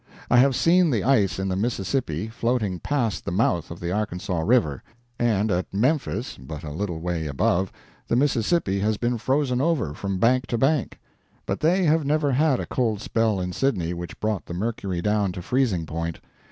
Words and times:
I 0.31 0.37
have 0.39 0.55
seen 0.55 0.89
the 0.89 1.03
ice 1.03 1.37
in 1.37 1.47
the 1.47 1.55
Mississippi 1.55 2.27
floating 2.27 2.79
past 2.79 3.23
the 3.23 3.31
mouth 3.31 3.69
of 3.69 3.79
the 3.79 3.91
Arkansas 3.91 4.39
river; 4.41 4.81
and 5.19 5.51
at 5.51 5.71
Memphis, 5.71 6.39
but 6.39 6.63
a 6.63 6.71
little 6.71 6.99
way 6.99 7.27
above, 7.27 7.71
the 8.07 8.15
Mississippi 8.15 8.79
has 8.79 8.97
been 8.97 9.19
frozen 9.19 9.61
over, 9.61 9.93
from 9.93 10.17
bank 10.17 10.47
to 10.47 10.57
bank. 10.57 10.99
But 11.45 11.59
they 11.59 11.83
have 11.83 12.03
never 12.03 12.31
had 12.31 12.59
a 12.59 12.65
cold 12.65 12.99
spell 12.99 13.39
in 13.39 13.53
Sydney 13.53 13.93
which 13.93 14.19
brought 14.19 14.47
the 14.47 14.55
mercury 14.55 15.03
down 15.03 15.33
to 15.33 15.41
freezing 15.43 15.85
point. 15.85 16.19